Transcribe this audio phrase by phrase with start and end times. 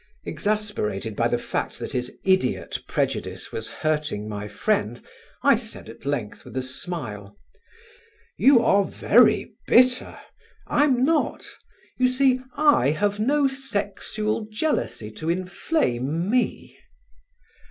[0.23, 4.99] Exasperated by the fact that his idiot prejudice was hurting my friend,
[5.43, 7.37] I said at length with a smile:
[8.35, 10.17] "You are very bitter:
[10.65, 11.47] I'm not;
[11.99, 16.79] you see, I have no sexual jealousy to inflame me."